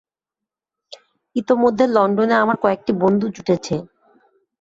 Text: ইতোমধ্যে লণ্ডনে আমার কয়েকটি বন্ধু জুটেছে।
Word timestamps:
ইতোমধ্যে 1.35 1.85
লণ্ডনে 1.87 2.35
আমার 2.35 2.57
কয়েকটি 2.61 2.91
বন্ধু 3.01 3.25
জুটেছে। 3.35 3.75